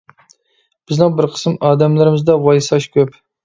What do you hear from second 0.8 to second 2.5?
بىزنىڭ بىر قىسىم ئادەملىرىمىزدە